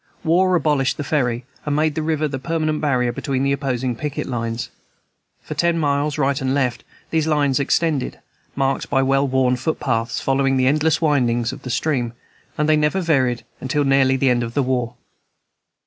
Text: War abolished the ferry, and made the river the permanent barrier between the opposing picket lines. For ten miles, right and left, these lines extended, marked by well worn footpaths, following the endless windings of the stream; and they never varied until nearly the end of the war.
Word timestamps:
War 0.23 0.55
abolished 0.55 0.97
the 0.97 1.03
ferry, 1.03 1.45
and 1.63 1.75
made 1.75 1.93
the 1.93 2.01
river 2.01 2.27
the 2.27 2.39
permanent 2.39 2.81
barrier 2.81 3.11
between 3.11 3.43
the 3.43 3.51
opposing 3.51 3.95
picket 3.95 4.25
lines. 4.25 4.71
For 5.43 5.53
ten 5.53 5.77
miles, 5.77 6.17
right 6.17 6.41
and 6.41 6.55
left, 6.55 6.83
these 7.11 7.27
lines 7.27 7.59
extended, 7.59 8.17
marked 8.55 8.89
by 8.89 9.03
well 9.03 9.27
worn 9.27 9.57
footpaths, 9.57 10.19
following 10.19 10.57
the 10.57 10.65
endless 10.65 11.01
windings 11.03 11.53
of 11.53 11.61
the 11.61 11.69
stream; 11.69 12.13
and 12.57 12.67
they 12.67 12.77
never 12.77 12.99
varied 12.99 13.45
until 13.59 13.83
nearly 13.83 14.15
the 14.17 14.31
end 14.31 14.41
of 14.41 14.55
the 14.55 14.63
war. 14.63 14.95